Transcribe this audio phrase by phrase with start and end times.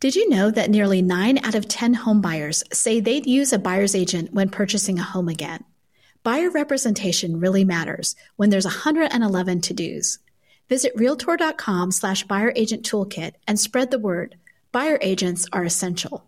[0.00, 3.58] Did you know that nearly 9 out of 10 home buyers say they'd use a
[3.58, 5.62] buyer's agent when purchasing a home again?
[6.22, 10.18] Buyer representation really matters when there's 111 to-dos.
[10.70, 14.36] Visit realtor.com slash buyer agent toolkit and spread the word.
[14.72, 16.24] Buyer agents are essential.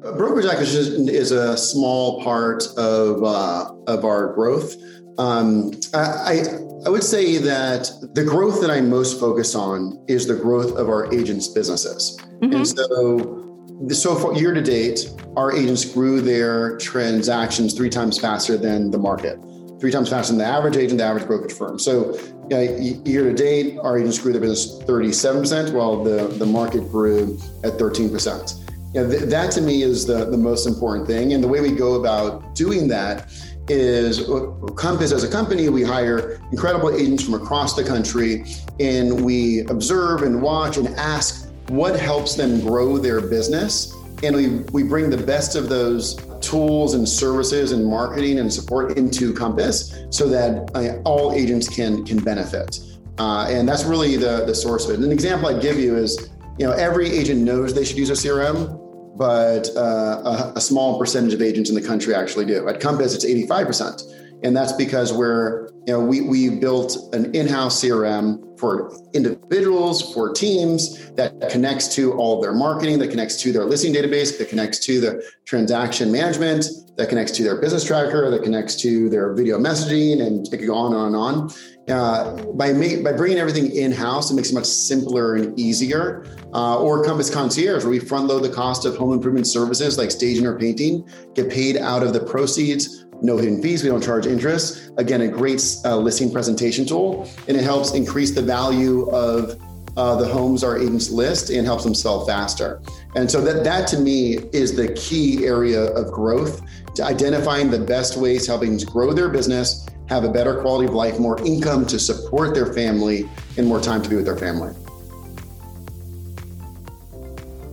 [0.00, 4.74] Brokerage acquisition is a small part of, uh, of our growth.
[5.18, 6.44] Um, I,
[6.86, 10.88] I would say that the growth that I'm most focused on is the growth of
[10.88, 12.18] our agents' businesses.
[12.40, 12.52] Mm-hmm.
[12.52, 18.56] And so, so far, year to date, our agents grew their transactions three times faster
[18.56, 19.38] than the market,
[19.80, 21.78] three times faster than the average agent, the average brokerage firm.
[21.78, 22.18] So,
[22.50, 27.38] uh, year to date, our agents grew their business 37%, while the, the market grew
[27.64, 28.61] at 13%.
[28.94, 31.32] You know, th- that to me is the, the most important thing.
[31.32, 33.32] And the way we go about doing that
[33.68, 34.28] is
[34.76, 38.44] Compass as a company, we hire incredible agents from across the country
[38.80, 43.94] and we observe and watch and ask what helps them grow their business.
[44.22, 48.98] And we, we bring the best of those tools and services and marketing and support
[48.98, 52.78] into Compass so that uh, all agents can, can benefit.
[53.18, 55.04] Uh, and that's really the, the source of it.
[55.04, 58.14] An example I'd give you is, you know, every agent knows they should use a
[58.14, 58.81] CRM,
[59.16, 62.66] but uh, a, a, small percentage of agents in the country actually do.
[62.68, 64.02] At Compass, it's 85%.
[64.42, 70.32] And that's because we're, you know, we, we built an in-house CRM for individuals, for
[70.32, 74.78] teams that connects to all their marketing, that connects to their listing database, that connects
[74.78, 76.66] to the transaction management,
[76.96, 80.68] that connects to their business tracker, that connects to their video messaging, and it could
[80.68, 81.50] go on and on and on.
[81.88, 82.72] Uh, by
[83.02, 86.24] by bringing everything in house, it makes it much simpler and easier.
[86.54, 90.12] Uh, or Compass Concierge, where we front load the cost of home improvement services like
[90.12, 93.06] staging or painting, get paid out of the proceeds.
[93.22, 93.84] No hidden fees.
[93.84, 94.90] We don't charge interest.
[94.98, 99.62] Again, a great uh, listing presentation tool, and it helps increase the value of
[99.96, 102.82] uh, the homes our agents list and helps them sell faster.
[103.14, 106.62] And so that that to me is the key area of growth,
[106.96, 110.94] to identifying the best ways helping to grow their business have a better quality of
[110.94, 114.74] life, more income to support their family, and more time to be with their family.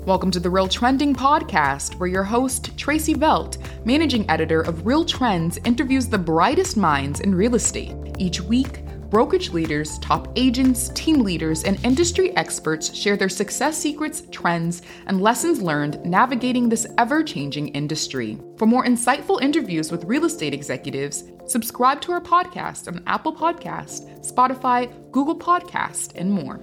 [0.09, 5.05] Welcome to the Real Trending Podcast, where your host, Tracey Velt, managing editor of Real
[5.05, 7.93] Trends, interviews the brightest minds in real estate.
[8.17, 14.23] Each week, brokerage leaders, top agents, team leaders, and industry experts share their success secrets,
[14.31, 18.39] trends, and lessons learned navigating this ever changing industry.
[18.57, 24.27] For more insightful interviews with real estate executives, subscribe to our podcast on Apple Podcast,
[24.27, 26.59] Spotify, Google Podcast, and more.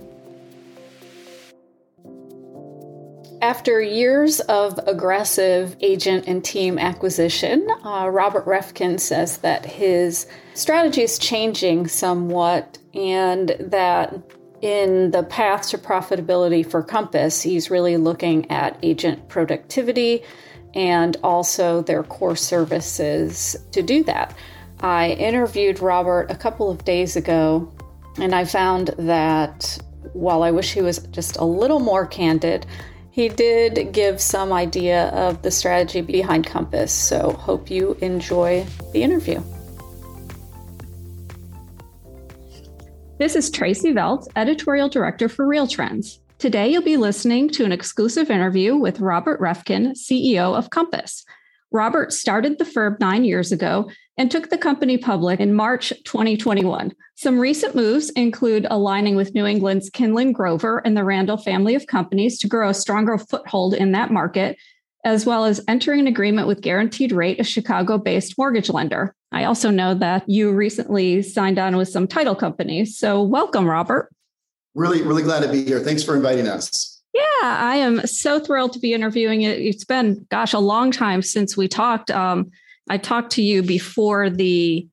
[3.43, 11.03] After years of aggressive agent and team acquisition, uh, Robert Reffkin says that his strategy
[11.03, 14.15] is changing somewhat and that
[14.63, 20.23] in the path to profitability for Compass, he's really looking at agent productivity
[20.75, 24.35] and also their core services to do that.
[24.81, 27.71] I interviewed Robert a couple of days ago
[28.19, 29.79] and I found that
[30.15, 32.65] while I wish he was just a little more candid,
[33.17, 38.63] he did give some idea of the strategy behind Compass, so hope you enjoy
[38.93, 39.43] the interview.
[43.19, 46.21] This is Tracey Velt, Editorial Director for Real Trends.
[46.37, 51.25] Today, you'll be listening to an exclusive interview with Robert Reffkin, CEO of Compass.
[51.73, 56.93] Robert started the firm nine years ago and took the company public in March 2021.
[57.17, 61.87] Some recent moves include aligning with New England's Kinlin Grover and the Randall family of
[61.87, 64.57] companies to grow a stronger foothold in that market,
[65.05, 69.15] as well as entering an agreement with Guaranteed Rate, a Chicago based mortgage lender.
[69.33, 72.99] I also know that you recently signed on with some title companies.
[72.99, 74.11] So, welcome, Robert.
[74.75, 75.81] Really, really glad to be here.
[75.81, 77.03] Thanks for inviting us.
[77.15, 79.59] Yeah, I am so thrilled to be interviewing it.
[79.59, 82.11] It's been, gosh, a long time since we talked.
[82.11, 82.51] Um,
[82.89, 84.87] I talked to you before the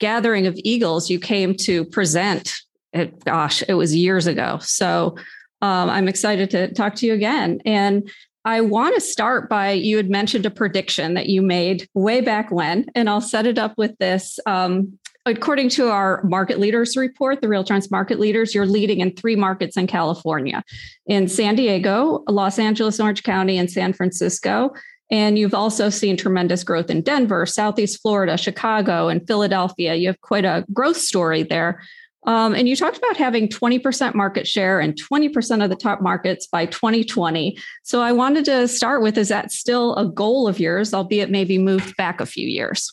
[0.00, 2.54] gathering of eagles you came to present.
[2.92, 4.58] It, gosh, it was years ago.
[4.62, 5.16] So
[5.60, 7.60] um, I'm excited to talk to you again.
[7.64, 8.10] And
[8.44, 12.50] I want to start by you had mentioned a prediction that you made way back
[12.50, 14.38] when, and I'll set it up with this.
[14.46, 19.36] Um, according to our market leaders report, the Real market leaders, you're leading in three
[19.36, 20.62] markets in California
[21.06, 24.72] in San Diego, Los Angeles, Orange County, and San Francisco.
[25.10, 29.94] And you've also seen tremendous growth in Denver, Southeast Florida, Chicago, and Philadelphia.
[29.94, 31.82] You have quite a growth story there.
[32.26, 36.46] Um, and you talked about having 20% market share and 20% of the top markets
[36.46, 37.56] by 2020.
[37.84, 41.56] So I wanted to start with is that still a goal of yours, albeit maybe
[41.56, 42.92] moved back a few years?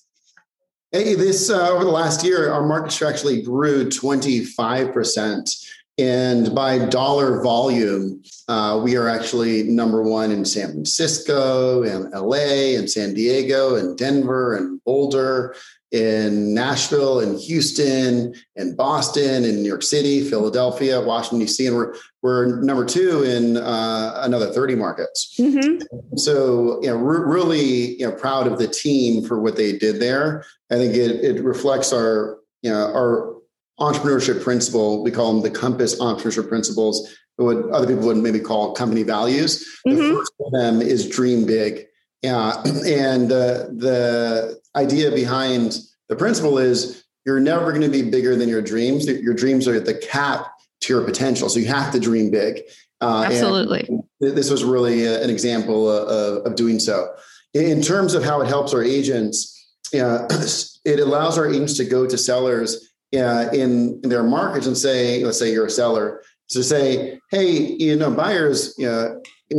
[0.92, 5.66] Hey, this uh, over the last year, our market share actually grew 25%.
[5.98, 12.78] And by dollar volume, uh, we are actually number one in San Francisco and LA
[12.78, 15.56] and San Diego and Denver and Boulder,
[15.96, 21.68] in Nashville and Houston and Boston and New York City, Philadelphia, Washington, D.C.
[21.68, 25.36] And we're, we're number two in uh, another 30 markets.
[25.40, 26.18] Mm-hmm.
[26.18, 30.02] So, you know, we're really, you know, proud of the team for what they did
[30.02, 30.44] there.
[30.70, 33.35] I think it, it reflects our, you know, our
[33.80, 35.04] entrepreneurship principle.
[35.04, 39.66] We call them the Compass entrepreneurship principles, what other people would maybe call company values.
[39.88, 39.98] Mm-hmm.
[39.98, 41.86] The first of them is dream big.
[42.22, 45.78] Yeah, and uh, the idea behind
[46.10, 49.06] the principle is you're never going to be bigger than your dreams.
[49.06, 50.48] Your dreams are the cap
[50.82, 52.62] to your potential, so you have to dream big.
[53.02, 53.88] Uh, Absolutely.
[54.20, 57.14] This was really a, an example of, of, doing so.
[57.54, 59.52] In terms of how it helps our agents,
[59.94, 60.28] uh,
[60.86, 62.85] it allows our agents to go to sellers
[63.18, 67.76] uh, in, in their markets and say, let's say you're a seller, to say, hey,
[67.80, 69.16] you know, buyers uh,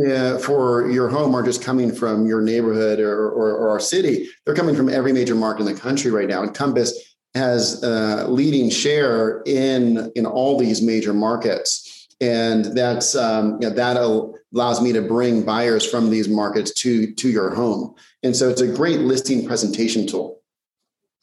[0.09, 4.27] uh, for your home are just coming from your neighborhood or, or, or, our city.
[4.45, 6.43] They're coming from every major market in the country right now.
[6.43, 13.57] And Compass has a leading share in in all these major markets, and that's um,
[13.61, 13.97] you know, that
[14.53, 17.93] allows me to bring buyers from these markets to to your home.
[18.23, 20.36] And so it's a great listing presentation tool.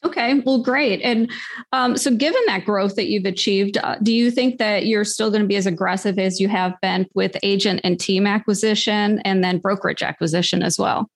[0.03, 1.01] Okay, well, great.
[1.01, 1.31] And
[1.71, 5.31] um, so, given that growth that you've achieved, uh, do you think that you're still
[5.31, 9.43] going to be as aggressive as you have been with agent and team acquisition and
[9.43, 11.09] then brokerage acquisition as well?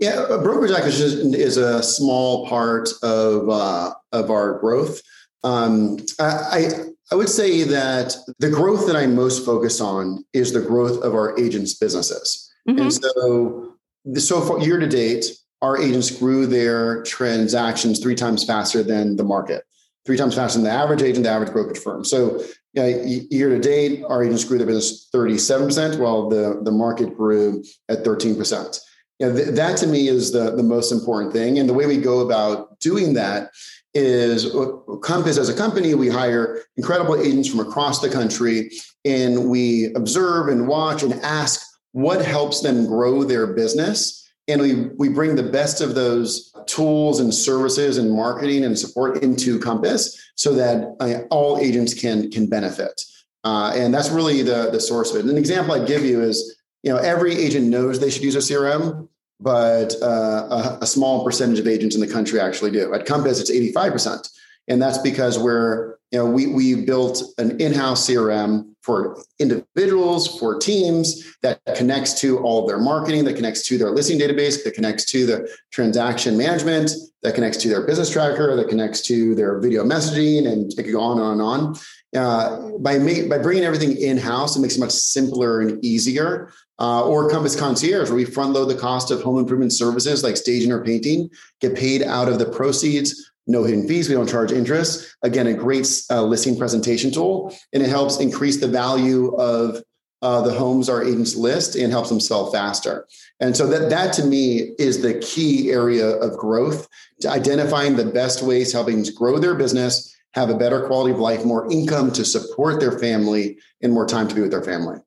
[0.00, 5.00] Yeah, brokerage acquisition is a small part of uh, of our growth.
[5.44, 6.70] Um, I,
[7.12, 11.14] I would say that the growth that I'm most focused on is the growth of
[11.14, 12.80] our agents' businesses, mm-hmm.
[12.80, 13.74] and so
[14.16, 15.26] so far year to date,
[15.62, 19.64] our agents grew their transactions three times faster than the market,
[20.04, 22.04] three times faster than the average agent, the average brokerage firm.
[22.04, 22.42] So
[22.74, 22.86] you know,
[23.30, 28.02] year to date, our agents grew their business 37%, while the, the market grew at
[28.02, 28.80] 13%.
[29.20, 31.58] You know, th- that to me is the, the most important thing.
[31.58, 33.50] And the way we go about doing that
[33.94, 34.72] is uh,
[35.02, 38.70] Compass as a company, we hire incredible agents from across the country
[39.04, 44.74] and we observe and watch and ask what helps them grow their business and we
[44.96, 50.30] we bring the best of those tools and services and marketing and support into Compass
[50.34, 53.04] so that uh, all agents can can benefit.
[53.44, 55.30] Uh, and that's really the the source of it.
[55.30, 58.38] An example I'd give you is you know every agent knows they should use a
[58.38, 59.08] CRM,
[59.40, 60.06] but uh,
[60.50, 62.94] a, a, small percentage of agents in the country actually do.
[62.94, 64.28] At Compass, it's eighty five percent,
[64.68, 70.38] and that's because we're you know we we built an in house CRM for individuals,
[70.38, 74.62] for teams that connects to all of their marketing, that connects to their listing database,
[74.64, 76.90] that connects to the transaction management,
[77.22, 80.92] that connects to their business tracker, that connects to their video messaging, and it could
[80.92, 81.76] go on and on and on.
[82.14, 82.98] Uh, by
[83.28, 86.52] by bringing everything in house, it makes it much simpler and easier.
[86.78, 90.36] Uh, or Compass Concierge, where we front load the cost of home improvement services like
[90.36, 91.30] staging or painting,
[91.60, 94.08] get paid out of the proceeds no hidden fees.
[94.08, 95.14] We don't charge interest.
[95.22, 99.82] Again, a great uh, listing presentation tool, and it helps increase the value of
[100.22, 103.06] uh, the homes our agents list and helps them sell faster.
[103.40, 106.88] And so that that to me is the key area of growth,
[107.20, 111.44] to identifying the best ways helping grow their business, have a better quality of life,
[111.44, 114.98] more income to support their family, and more time to be with their family.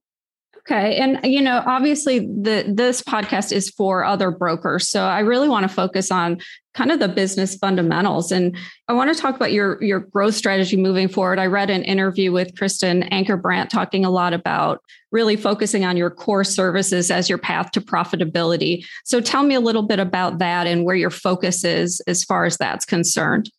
[0.60, 0.98] Okay.
[0.98, 4.90] And you know, obviously the this podcast is for other brokers.
[4.90, 6.40] So I really want to focus on
[6.76, 8.32] kind of the business fundamentals.
[8.32, 8.56] And
[8.88, 11.40] I want to talk about your your growth strategy moving forward.
[11.40, 16.10] I read an interview with Kristen Ankerbrandt talking a lot about really focusing on your
[16.10, 18.86] core services as your path to profitability.
[19.06, 22.46] So tell me a little bit about that and where your focus is as far
[22.46, 23.50] as that's concerned.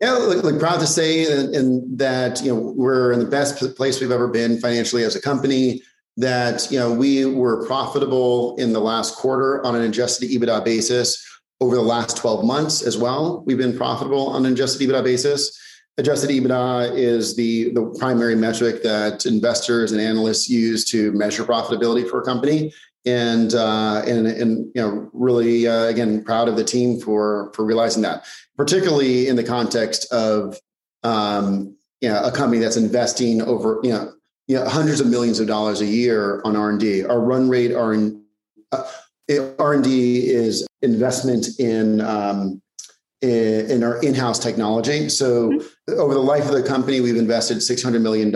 [0.00, 4.28] Yeah, look, proud to say that you know we're in the best place we've ever
[4.28, 5.82] been financially as a company
[6.16, 11.24] that you know we were profitable in the last quarter on an adjusted EBITDA basis.
[11.60, 15.58] Over the last 12 months as well, we've been profitable on an adjusted EBITDA basis.
[15.96, 22.08] Adjusted EBITDA is the, the primary metric that investors and analysts use to measure profitability
[22.08, 22.72] for a company.
[23.06, 27.64] And uh, and and you know really uh, again proud of the team for for
[27.64, 30.58] realizing that, particularly in the context of
[31.04, 34.12] um, you know, a company that's investing over you know
[34.48, 37.04] you know, hundreds of millions of dollars a year on R&D.
[37.04, 38.24] Our run rate are in
[38.72, 38.82] uh,
[39.58, 42.62] R&D is investment in um,
[43.20, 45.08] in our in-house technology.
[45.08, 45.98] So mm-hmm.
[45.98, 48.28] over the life of the company, we've invested $600 million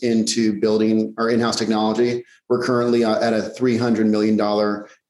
[0.00, 2.24] into building our in-house technology.
[2.48, 4.40] We're currently uh, at a $300 million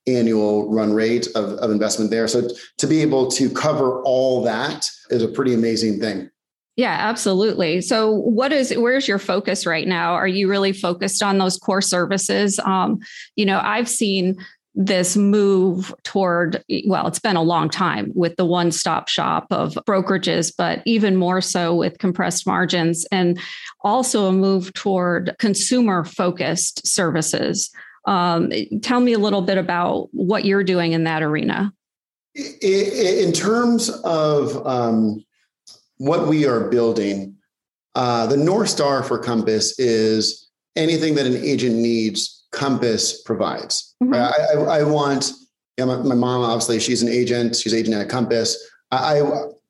[0.06, 2.26] annual run rate of, of investment there.
[2.26, 6.30] So to be able to cover all that is a pretty amazing thing.
[6.76, 7.82] Yeah, absolutely.
[7.82, 10.14] So, what is where's your focus right now?
[10.14, 12.58] Are you really focused on those core services?
[12.58, 12.98] Um,
[13.36, 14.34] you know, I've seen
[14.74, 19.74] this move toward well it's been a long time with the one stop shop of
[19.86, 23.38] brokerages but even more so with compressed margins and
[23.82, 27.70] also a move toward consumer focused services.
[28.06, 28.50] Um,
[28.82, 31.72] tell me a little bit about what you're doing in that arena.
[32.60, 35.24] In terms of um,
[35.98, 37.36] what we are building
[37.94, 40.43] uh, the north star for compass is
[40.76, 43.94] anything that an agent needs Compass provides.
[44.02, 44.14] Mm-hmm.
[44.14, 45.32] I, I, I, want,
[45.76, 48.56] you know, my, my, mom, obviously, she's an agent, she's agent at Compass.
[48.90, 49.20] I,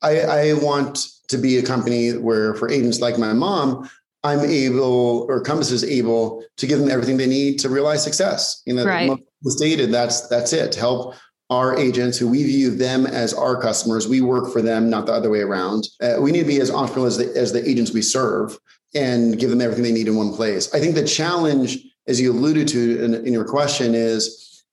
[0.03, 3.89] I, I want to be a company where for agents like my mom,
[4.23, 8.63] I'm able, or Compass is able to give them everything they need to realize success.
[8.67, 9.19] You know, right.
[9.47, 10.75] stated, that's that's it.
[10.75, 11.15] Help
[11.51, 14.09] our agents who we view them as our customers.
[14.09, 15.89] We work for them, not the other way around.
[16.01, 18.59] Uh, we need to be as entrepreneurial as the, as the agents we serve
[18.95, 20.73] and give them everything they need in one place.
[20.75, 24.65] I think the challenge as you alluded to in, in your question, is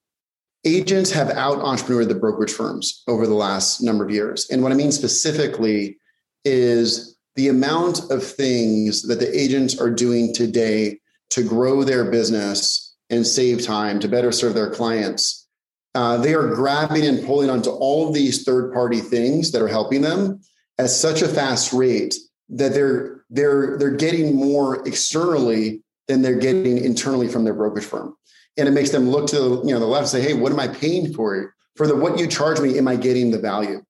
[0.65, 4.49] agents have out entrepreneured the brokerage firms over the last number of years.
[4.49, 5.97] And what I mean specifically
[6.45, 10.99] is the amount of things that the agents are doing today
[11.31, 15.47] to grow their business and save time to better serve their clients.
[15.95, 19.67] Uh, they are grabbing and pulling onto all of these third party things that are
[19.67, 20.39] helping them
[20.77, 22.15] at such a fast rate
[22.49, 28.15] that they're they're they're getting more externally than they're getting internally from their brokerage firm.
[28.57, 30.59] And it makes them look to you know the left and say, hey, what am
[30.59, 31.55] I paying for?
[31.77, 33.83] For the what you charge me, am I getting the value?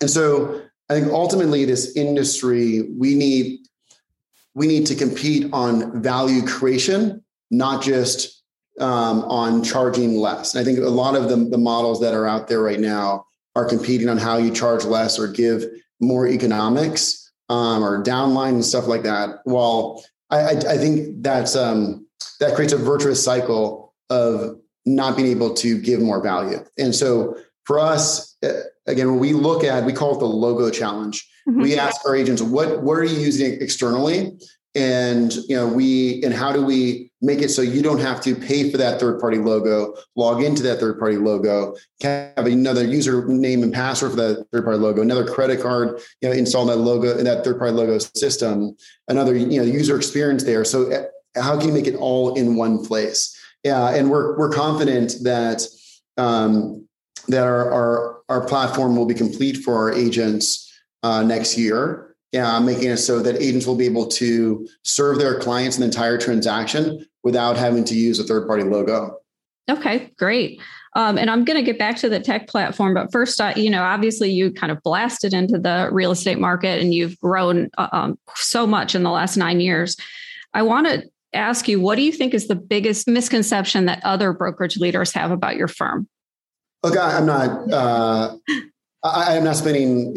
[0.00, 3.60] And so I think ultimately this industry, we need
[4.54, 8.42] we need to compete on value creation, not just
[8.78, 10.54] um, on charging less.
[10.54, 13.26] And I think a lot of the, the models that are out there right now
[13.54, 15.64] are competing on how you charge less or give
[16.00, 17.19] more economics
[17.50, 19.40] um, or downline and stuff like that.
[19.44, 22.06] While I, I, think that's um,
[22.38, 26.64] that creates a virtuous cycle of not being able to give more value.
[26.78, 30.70] And so for us, uh, again, when we look at, we call it the logo
[30.70, 31.28] challenge.
[31.48, 31.62] Mm-hmm.
[31.62, 34.38] We ask our agents, what what are you using externally?
[34.74, 38.34] And you know, we and how do we make it so you don't have to
[38.34, 43.62] pay for that third party logo, log into that third party logo, have another username
[43.62, 47.18] and password for that third party logo, another credit card, you know, install that logo
[47.18, 48.76] in that third party logo system,
[49.08, 50.64] another you know user experience there.
[50.64, 51.04] So eh,
[51.36, 53.36] how can you make it all in one place?
[53.64, 55.66] Yeah, and we're we're confident that
[56.16, 56.86] um,
[57.28, 60.72] that our, our our platform will be complete for our agents
[61.02, 65.18] uh, next year yeah, I'm making it so that agents will be able to serve
[65.18, 69.16] their clients an entire transaction without having to use a third party logo.
[69.68, 70.60] Okay, great.
[70.96, 73.70] Um, and I'm going to get back to the tech platform, but first, uh, you
[73.70, 77.88] know, obviously you kind of blasted into the real estate market and you've grown uh,
[77.92, 79.96] um, so much in the last nine years.
[80.52, 84.32] I want to ask you, what do you think is the biggest misconception that other
[84.32, 86.08] brokerage leaders have about your firm?
[86.82, 87.72] Look, I'm not.
[87.72, 88.36] Uh,
[89.02, 90.14] I, am not spending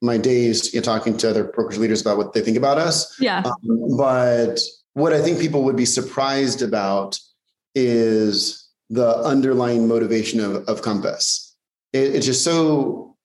[0.00, 3.18] my days you know, talking to other brokerage leaders about what they think about us.
[3.20, 3.42] Yeah.
[3.44, 4.60] Um, but
[4.92, 7.18] what I think people would be surprised about
[7.74, 11.56] is the underlying motivation of, of Compass.
[11.92, 13.16] It, it's just so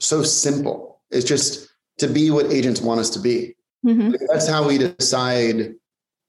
[0.00, 1.00] so simple.
[1.10, 3.56] It's just to be what agents want us to be.
[3.84, 4.14] Mm-hmm.
[4.30, 5.74] That's how we decide.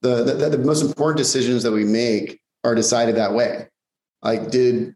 [0.01, 3.67] The, the the most important decisions that we make are decided that way.
[4.21, 4.95] Like, did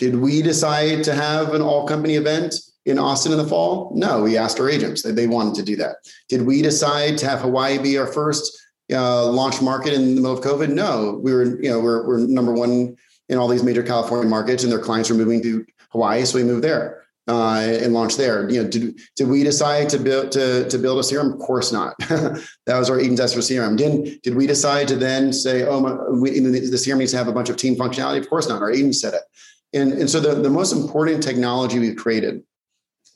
[0.00, 2.54] did we decide to have an all company event
[2.86, 3.92] in Austin in the fall?
[3.94, 5.96] No, we asked our agents they wanted to do that.
[6.30, 8.58] Did we decide to have Hawaii be our first
[8.90, 10.70] uh, launch market in the middle of COVID?
[10.70, 12.96] No, we were, you know, we're, we're number one
[13.28, 16.24] in all these major California markets and their clients are moving to Hawaii.
[16.24, 16.96] So we moved there.
[17.28, 18.50] Uh, and launch there.
[18.50, 21.34] You know, did, did we decide to build to, to build a CRM?
[21.34, 21.94] Of course not.
[21.98, 23.76] that was our Agent Test for CRM.
[23.76, 27.28] Did did we decide to then say, oh, my, we, the, CRM needs to have
[27.28, 28.18] a bunch of team functionality?
[28.18, 28.62] Of course not.
[28.62, 29.22] Our agent said it.
[29.72, 32.42] And, and so the, the most important technology we've created,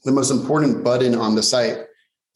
[0.05, 1.79] the most important button on the site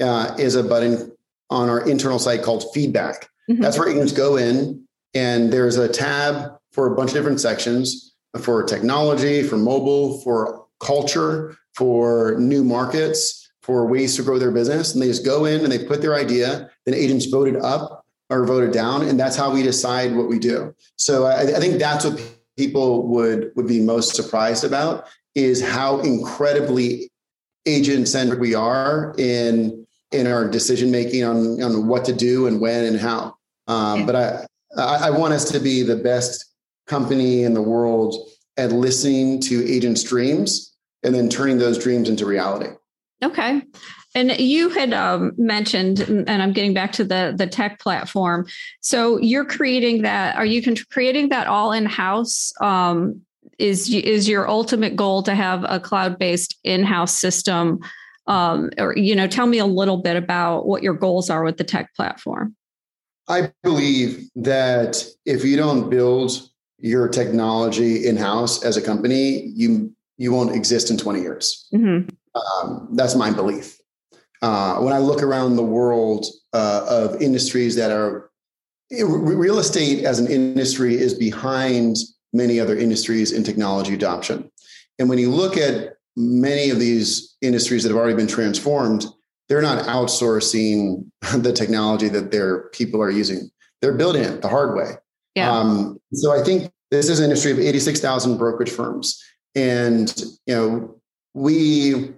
[0.01, 1.13] uh, is a button
[1.51, 3.29] on our internal site called feedback.
[3.51, 3.63] Mm-hmm.
[3.63, 8.15] That's where agents go in and there's a tab for a bunch of different sections
[8.41, 14.93] for technology, for mobile, for culture, for new markets, for ways to grow their business.
[14.93, 18.45] And they just go in and they put their idea, then agents voted up or
[18.45, 19.03] voted down.
[19.03, 20.75] And that's how we decide what we do.
[20.97, 22.21] So I, I think that's what
[22.59, 27.11] people would would be most surprised about is how incredibly
[27.65, 32.61] agent centric we are in in our decision making on on what to do and
[32.61, 33.37] when and how.
[33.69, 34.47] Um, but I,
[34.77, 36.45] I want us to be the best
[36.87, 42.27] company in the world at listening to agents' dreams and then turning those dreams into
[42.27, 42.71] reality.
[43.23, 43.63] Okay.
[44.15, 48.47] And you had um, mentioned, and I'm getting back to the the tech platform.
[48.81, 50.37] So you're creating that.
[50.37, 52.53] Are you creating that all in house?
[52.61, 53.21] Um,
[53.59, 57.81] is is your ultimate goal to have a cloud based in house system?
[58.27, 61.57] Um, or you know, tell me a little bit about what your goals are with
[61.57, 62.55] the tech platform.
[63.29, 66.49] I believe that if you don't build
[66.79, 71.69] your technology in house as a company, you you won't exist in 20 years.
[71.73, 72.09] Mm-hmm.
[72.35, 73.78] Um, that's my belief.
[74.41, 78.31] Uh, when I look around the world uh, of industries that are
[78.91, 81.97] real estate as an industry is behind
[82.33, 84.51] many other industries in technology adoption.
[84.99, 89.07] And when you look at many of these industries that have already been transformed,
[89.49, 93.51] they're not outsourcing the technology that their people are using.
[93.81, 94.93] They're building it the hard way.
[95.35, 95.53] Yeah.
[95.53, 99.23] Um, so I think this is an industry of 86,000 brokerage firms.
[99.55, 100.13] And,
[100.47, 101.01] you know,
[101.35, 102.13] we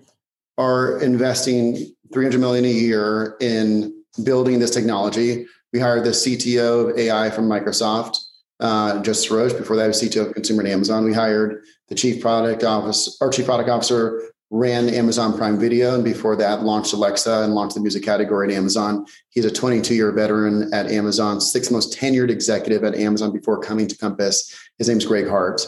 [0.57, 5.47] are investing 300 million a year in building this technology.
[5.73, 8.19] We hired the CTO of AI from Microsoft,
[8.59, 9.57] uh, Joseph Sirosh.
[9.57, 11.05] Before that, was CTO of consumer at Amazon.
[11.05, 16.03] We hired the chief product office, our chief product officer ran Amazon Prime Video, and
[16.03, 19.07] before that, launched Alexa and launched the music category at Amazon.
[19.31, 23.87] He's a 22 year veteran at Amazon, sixth most tenured executive at Amazon before coming
[23.87, 24.53] to Compass.
[24.79, 25.65] His name's Greg Hart.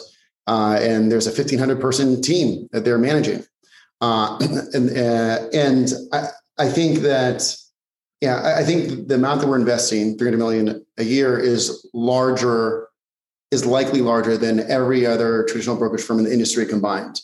[0.47, 3.45] Uh, and there's a 1,500 person team that they're managing.
[4.03, 4.37] Uh,
[4.73, 7.55] and uh, and I, I think that,
[8.19, 12.89] yeah, I think the amount that we're investing, 300 million a year, is larger,
[13.51, 17.21] is likely larger than every other traditional brokerage firm in the industry combined.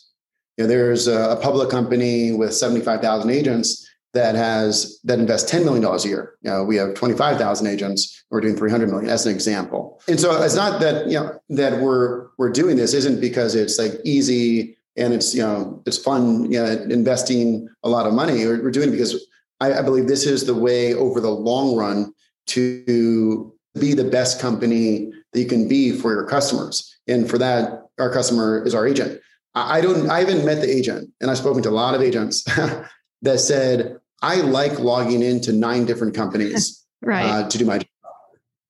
[0.58, 5.84] You know, there's a, public company with 75,000 agents that has that invests $10 million
[5.84, 6.36] a year.
[6.42, 8.24] You know, we have 25,000 agents.
[8.32, 10.02] We're doing 300 million as an example.
[10.08, 13.78] And so it's not that, you know, that we're, we're doing this isn't because it's
[13.78, 18.46] like easy and it's, you know, it's fun, you know, investing a lot of money.
[18.46, 19.26] We're, we're doing it because
[19.60, 22.14] I, I believe this is the way over the long run
[22.48, 26.98] to be the best company that you can be for your customers.
[27.08, 29.22] And for that, our customer is our agent.
[29.56, 32.44] I don't, I haven't met the agent, and I've spoken to a lot of agents
[33.22, 37.26] that said, I like logging into nine different companies right.
[37.26, 37.88] uh, to do my job.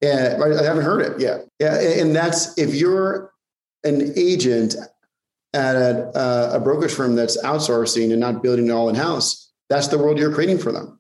[0.02, 1.42] And I haven't heard it yet.
[1.60, 1.78] Yeah.
[1.78, 3.34] And that's if you're
[3.84, 4.76] an agent
[5.54, 9.88] at a, a brokerage firm that's outsourcing and not building it all in house, that's
[9.88, 11.00] the world you're creating for them.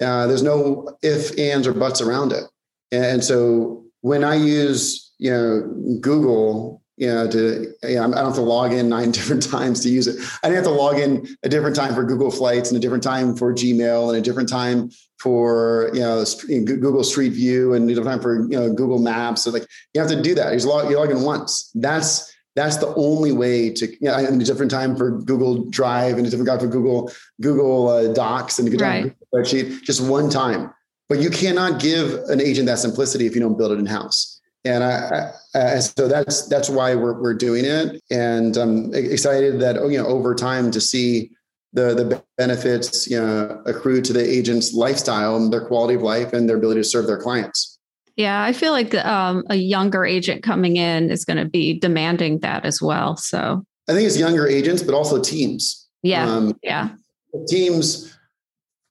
[0.00, 2.44] Uh, there's no if, ands, or buts around it.
[2.92, 8.26] And so when I use, you know, Google you know, to, you know, I don't
[8.26, 10.16] have to log in nine different times to use it.
[10.42, 13.04] I didn't have to log in a different time for Google Flights and a different
[13.04, 17.94] time for Gmail and a different time for, you know, Google Street View and a
[17.94, 19.44] different time for, you know, Google Maps.
[19.44, 20.52] So like you have to do that.
[20.52, 21.70] You log, you log in once.
[21.74, 26.18] That's, that's the only way to, you know, and a different time for Google Drive
[26.18, 29.14] and a different time for Google, Google uh, Docs and a right.
[29.32, 30.72] spreadsheet, just one time.
[31.08, 34.38] But you cannot give an agent that simplicity if you don't build it in house
[34.64, 39.76] and I, I, so that's that's why we're we're doing it, and I'm excited that
[39.90, 41.30] you know over time to see
[41.72, 46.32] the the benefits you know accrue to the agent's lifestyle and their quality of life
[46.32, 47.77] and their ability to serve their clients.
[48.18, 52.40] Yeah, I feel like um, a younger agent coming in is going to be demanding
[52.40, 53.16] that as well.
[53.16, 55.88] So I think it's younger agents, but also teams.
[56.02, 56.90] Yeah, um, yeah.
[57.46, 58.12] Teams,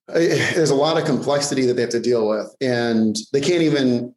[0.07, 4.15] there's a lot of complexity that they have to deal with, and they can't even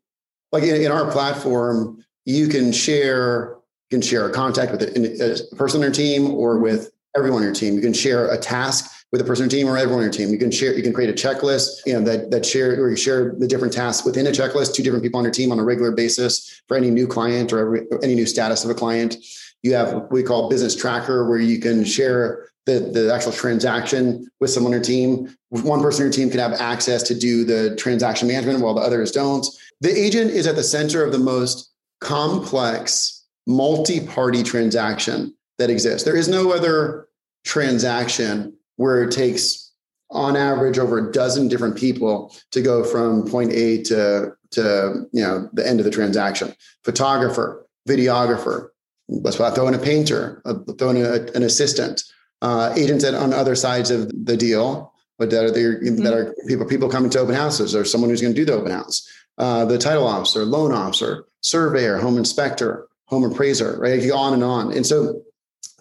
[0.53, 3.57] like in, in our platform, you can share
[3.91, 7.39] you can share a contact with a, a person on your team or with everyone
[7.39, 7.75] on your team.
[7.75, 10.13] You can share a task with a person on your team or everyone on your
[10.13, 10.31] team.
[10.31, 12.97] You can share, you can create a checklist, you know, that that share or you
[12.97, 15.65] share the different tasks within a checklist, two different people on your team on a
[15.65, 19.17] regular basis for any new client or every, any new status of a client.
[19.63, 24.31] You have what we call business tracker where you can share the, the actual transaction
[24.39, 25.37] with someone on your team.
[25.49, 28.81] One person on your team can have access to do the transaction management while the
[28.81, 29.47] others don't.
[29.81, 36.05] The agent is at the center of the most complex multi party transaction that exists.
[36.05, 37.09] There is no other
[37.45, 39.73] transaction where it takes,
[40.11, 45.23] on average, over a dozen different people to go from point A to, to you
[45.23, 46.55] know, the end of the transaction.
[46.83, 48.69] Photographer, videographer,
[49.09, 50.43] let's throw in a painter,
[50.79, 52.03] throw in a, an assistant,
[52.41, 56.03] uh, agents that on other sides of the deal, but that are, mm-hmm.
[56.03, 58.55] that are people people coming to open houses or someone who's going to do the
[58.55, 64.01] open house uh, the title officer, loan officer, surveyor, home inspector, home appraiser, right?
[64.01, 64.73] You go on and on.
[64.73, 65.23] And so,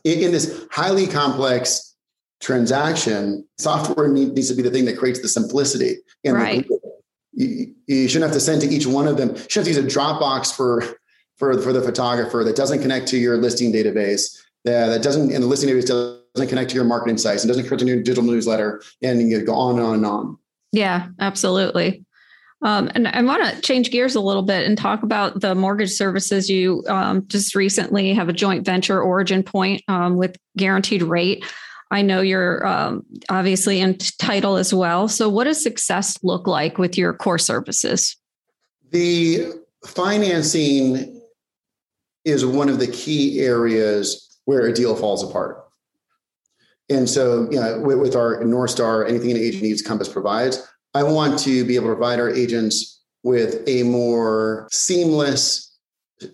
[0.04, 1.88] in this highly complex
[2.39, 5.97] transaction, software need, needs to be the thing that creates the simplicity.
[6.23, 6.67] And right.
[6.67, 6.80] The,
[7.34, 9.30] you, you, shouldn't have to send to each one of them.
[9.30, 10.84] You shouldn't have to use a Dropbox for
[11.38, 14.38] for for the photographer that doesn't connect to your listing database.
[14.65, 17.63] That, that doesn't, and the listing database doesn't connect to your marketing sites and doesn't
[17.63, 20.38] connect to your digital newsletter, and you go on and on and on.
[20.71, 22.04] Yeah, absolutely.
[22.62, 25.91] Um, and I want to change gears a little bit and talk about the mortgage
[25.91, 26.49] services.
[26.49, 31.45] You um, just recently have a joint venture, Origin Point, um, with Guaranteed Rate.
[31.91, 35.08] I know you're um, obviously in title as well.
[35.08, 38.15] So, what does success look like with your core services?
[38.91, 39.54] The
[39.86, 41.21] financing
[42.25, 45.65] is one of the key areas where a deal falls apart.
[46.89, 50.67] And so, you know, with, with our North Star, anything an agent needs, Compass provides.
[50.93, 55.78] I want to be able to provide our agents with a more seamless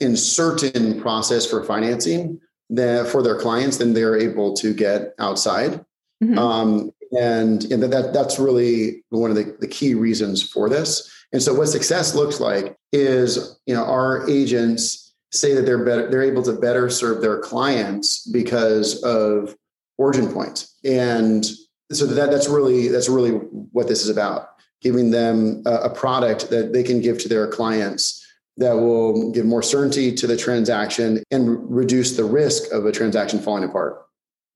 [0.02, 2.40] and certain process for financing
[2.70, 5.86] that for their clients than they're able to get outside.
[6.24, 6.38] Mm-hmm.
[6.38, 11.12] Um, and, and that, that's really one of the, the key reasons for this.
[11.32, 16.10] And so what success looks like is, you know, our agents say that they're better,
[16.10, 19.56] they're able to better serve their clients because of
[19.98, 20.68] origin point.
[20.84, 21.46] And
[21.92, 24.50] so that that's really that's really what this is about
[24.82, 28.25] giving them a, a, product that they can give to their clients
[28.58, 33.40] that will give more certainty to the transaction and reduce the risk of a transaction
[33.40, 34.06] falling apart.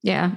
[0.02, 0.36] Yeah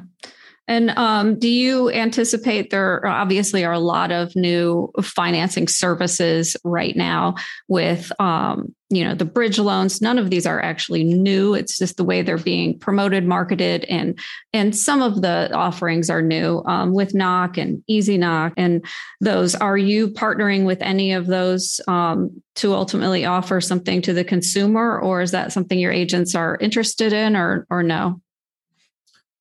[0.68, 6.96] and um, do you anticipate there obviously are a lot of new financing services right
[6.96, 7.36] now
[7.68, 10.02] with um, you know the bridge loans?
[10.02, 11.54] None of these are actually new.
[11.54, 14.18] It's just the way they're being promoted, marketed, and
[14.54, 18.86] and some of the offerings are new um, with Knock and Easy Knock and
[19.20, 19.56] those.
[19.56, 24.98] Are you partnering with any of those um, to ultimately offer something to the consumer,
[24.98, 28.22] or is that something your agents are interested in, or or no?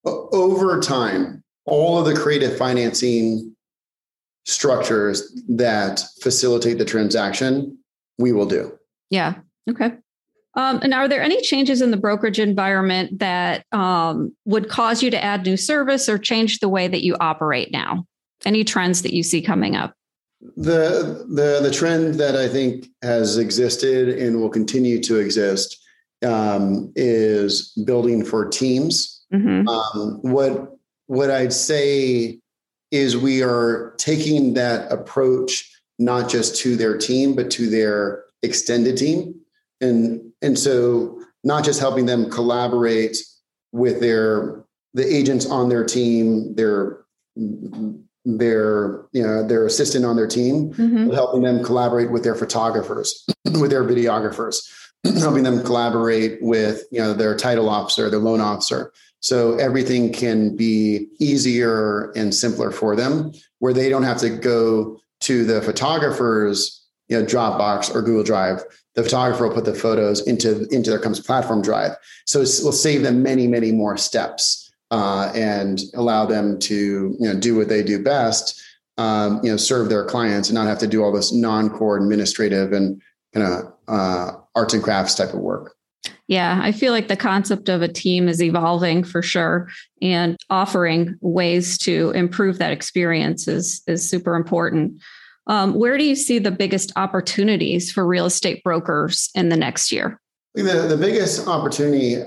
[0.04, 3.54] Over time, all of the creative financing
[4.44, 7.78] structures that facilitate the transaction,
[8.18, 8.76] we will do.
[9.10, 9.34] Yeah.
[9.70, 9.92] Okay.
[10.54, 15.10] Um, and are there any changes in the brokerage environment that um, would cause you
[15.10, 18.04] to add new service or change the way that you operate now?
[18.44, 19.94] Any trends that you see coming up?
[20.56, 25.78] The the the trend that I think has existed and will continue to exist
[26.26, 29.68] um, is building for teams Mm-hmm.
[29.68, 32.38] Um, what what I'd say
[32.90, 35.68] is we are taking that approach
[35.99, 39.35] not just to their team but to their extended team,
[39.81, 43.16] and and so not just helping them collaborate
[43.73, 44.64] with their
[44.95, 47.05] the agents on their team, their
[48.25, 51.11] their you know their assistant on their team, mm-hmm.
[51.11, 54.68] helping them collaborate with their photographers, with their videographers,
[55.18, 60.54] helping them collaborate with you know their title officer, their loan officer, so everything can
[60.56, 66.85] be easier and simpler for them, where they don't have to go to the photographer's
[67.08, 68.64] you know, Dropbox or Google Drive.
[68.96, 71.92] The photographer will put the photos into, into their Compass platform drive.
[72.26, 77.32] So it will save them many, many more steps uh, and allow them to you
[77.32, 78.61] know, do what they do best,
[78.98, 82.72] um, you know, serve their clients and not have to do all this non-core administrative
[82.72, 83.00] and
[83.32, 85.76] kind of uh, arts and crafts type of work.
[86.28, 89.68] Yeah, I feel like the concept of a team is evolving for sure,
[90.00, 95.00] and offering ways to improve that experience is is super important.
[95.46, 99.90] Um, where do you see the biggest opportunities for real estate brokers in the next
[99.90, 100.20] year?
[100.54, 102.26] The, the biggest opportunity uh,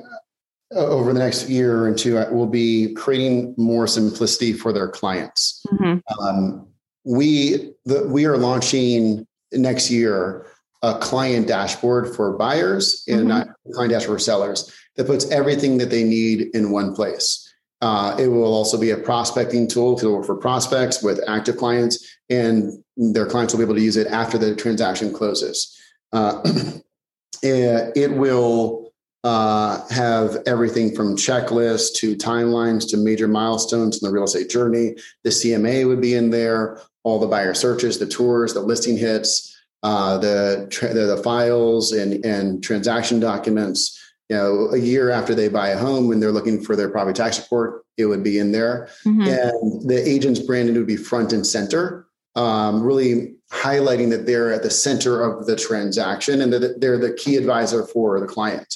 [0.74, 5.64] over the next year or two uh, will be creating more simplicity for their clients.
[5.68, 6.28] Mm-hmm.
[6.28, 6.68] Um,
[7.06, 10.48] we the, we are launching next year
[10.86, 13.30] a client dashboard for buyers and mm-hmm.
[13.30, 17.42] not client dashboard for sellers that puts everything that they need in one place.
[17.82, 23.26] Uh, it will also be a prospecting tool for prospects with active clients, and their
[23.26, 25.76] clients will be able to use it after the transaction closes.
[26.14, 26.42] Uh,
[27.44, 28.94] it will
[29.24, 34.96] uh, have everything from checklists to timelines to major milestones in the real estate journey.
[35.24, 39.55] The CMA would be in there, all the buyer searches, the tours, the listing hits
[39.86, 44.02] uh, the, the, the files and and transaction documents.
[44.30, 47.16] You know, a year after they buy a home, when they're looking for their property
[47.16, 49.22] tax report, it would be in there, mm-hmm.
[49.22, 54.64] and the agent's branding would be front and center, um, really highlighting that they're at
[54.64, 58.76] the center of the transaction and that they're the key advisor for the client.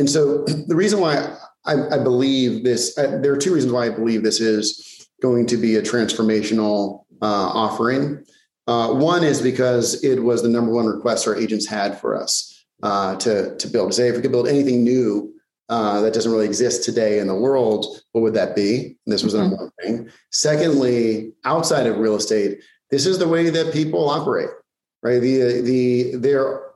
[0.00, 3.86] And so, the reason why I, I believe this, uh, there are two reasons why
[3.86, 8.24] I believe this is going to be a transformational uh, offering.
[8.68, 12.66] Uh, one is because it was the number one request our agents had for us
[12.82, 13.90] uh, to, to build.
[13.90, 15.32] To say if we could build anything new
[15.70, 18.98] uh, that doesn't really exist today in the world, what would that be?
[19.06, 20.10] And this was the number one thing.
[20.32, 24.50] Secondly, outside of real estate, this is the way that people operate,
[25.02, 25.20] right?
[25.20, 26.68] The the there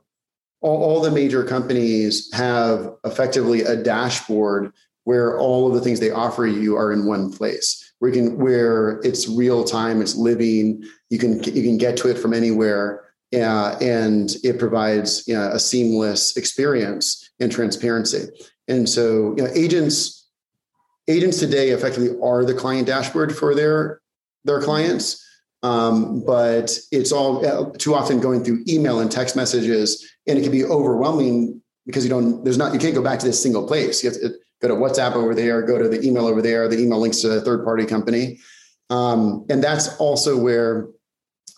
[0.62, 4.72] all, all the major companies have effectively a dashboard
[5.04, 8.36] where all of the things they offer you are in one place where you can
[8.36, 13.04] where it's real time it's living you can you can get to it from anywhere.
[13.32, 18.26] Uh, and it provides you know, a seamless experience and transparency.
[18.66, 20.28] And so you know agents
[21.06, 24.00] agents today effectively are the client dashboard for their
[24.44, 25.24] their clients.
[25.62, 30.42] Um, but it's all uh, too often going through email and text messages and it
[30.42, 33.64] can be overwhelming because you don't there's not you can't go back to this single
[33.64, 34.02] place.
[34.02, 36.78] You have to go to whatsapp over there go to the email over there the
[36.78, 38.38] email links to a third party company
[38.90, 40.88] um, and that's also where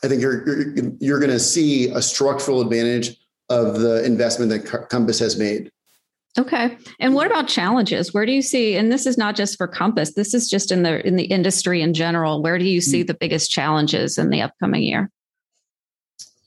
[0.03, 3.17] i think you're you're, you're going to see a structural advantage
[3.51, 5.71] of the investment that compass has made
[6.37, 6.77] Okay.
[6.99, 8.13] And what about challenges?
[8.13, 10.83] Where do you see and this is not just for Compass, this is just in
[10.83, 12.43] the in the industry in general.
[12.43, 13.07] Where do you see hmm.
[13.07, 15.13] the biggest challenges in the upcoming year?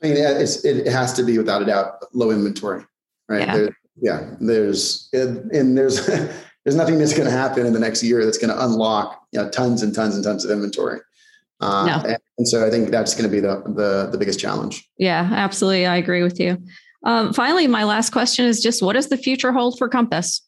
[0.04, 2.84] I mean, it has to be without a doubt low inventory,
[3.30, 3.48] right?
[3.48, 3.58] Yeah.
[3.58, 6.08] There, yeah there's and there's
[6.68, 9.42] there's nothing that's going to happen in the next year that's going to unlock you
[9.42, 11.00] know tons and tons and tons of inventory.
[11.62, 12.16] Uh, no.
[12.38, 14.86] and, so I think that's going to be the, the the biggest challenge.
[14.98, 15.86] Yeah, absolutely.
[15.86, 16.62] I agree with you.
[17.06, 20.42] Um, finally, my last question is just what does the future hold for Compass?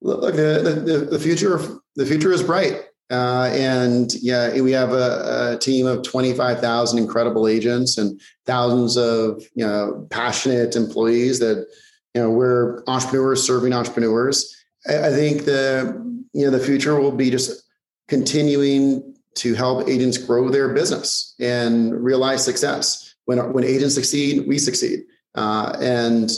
[0.00, 1.60] Look, the, the, the future
[1.94, 2.86] the future is bright.
[3.10, 9.42] Uh, and yeah, we have a, a team of 25,000 incredible agents and thousands of
[9.54, 11.66] you know passionate employees that
[12.14, 14.56] you know we're entrepreneurs serving entrepreneurs.
[14.86, 15.94] I, think the
[16.32, 17.64] you know the future will be just
[18.08, 23.14] continuing to help agents grow their business and realize success.
[23.26, 25.00] When when agents succeed, we succeed.
[25.34, 26.30] Uh, and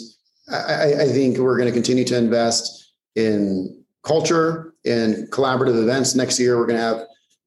[0.50, 6.14] I, I, think we're going to continue to invest in culture and collaborative events.
[6.14, 7.06] Next year, we're going to have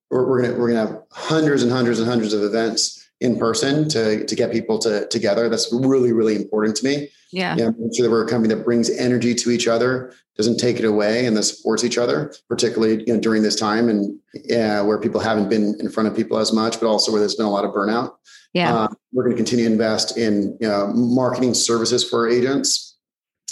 [0.10, 3.05] we're, we're going to we're going to have hundreds and hundreds and hundreds of events
[3.22, 5.50] in person to to get people to together.
[5.50, 7.10] That's really really important to me.
[7.32, 10.58] Yeah, yeah make sure that we're a company that brings energy to each other, doesn't
[10.58, 14.18] take it away, and that supports each other, particularly you know, during this time and
[14.34, 17.36] yeah, where people haven't been in front of people as much, but also where there's
[17.36, 18.16] been a lot of burnout.
[18.54, 18.74] Yeah.
[18.74, 22.98] Uh, we're going to continue to invest in you know, marketing services for agents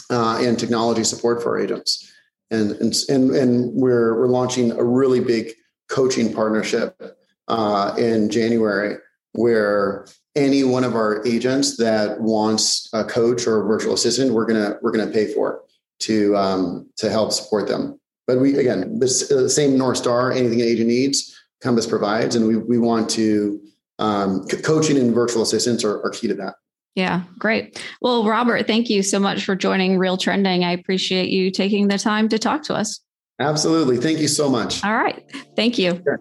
[0.10, 2.10] uh, and technology support for agents.
[2.52, 5.52] And, and, and, and we're, we're launching a really big
[5.90, 7.18] coaching partnership
[7.50, 8.96] uh, in January
[9.34, 14.46] where any one of our agents that wants a coach or a virtual assistant, we're
[14.46, 15.62] gonna we're gonna pay for
[16.00, 18.00] to um, to help support them.
[18.26, 20.32] But we again, the same North Star.
[20.32, 23.62] Anything an agent needs, Compass provides, and we we want to
[24.00, 26.56] um, coaching and virtual assistants are, are key to that.
[26.96, 27.84] Yeah, great.
[28.02, 30.64] Well, Robert, thank you so much for joining Real Trending.
[30.64, 33.00] I appreciate you taking the time to talk to us.
[33.40, 33.98] Absolutely.
[33.98, 34.84] Thank you so much.
[34.84, 35.24] All right.
[35.56, 36.00] Thank you.
[36.04, 36.20] Sure.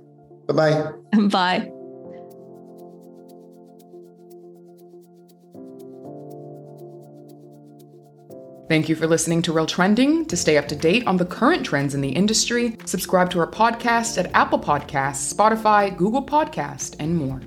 [0.49, 1.27] Bye-bye.
[1.29, 1.73] Bye.
[8.73, 10.25] Thank you for listening to Real Trending.
[10.25, 13.47] To stay up to date on the current trends in the industry, subscribe to our
[13.47, 17.43] podcast at Apple Podcasts, Spotify, Google Podcast, and more.